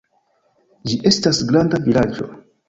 [0.91, 2.29] Ĝi estas granda vilaĝo.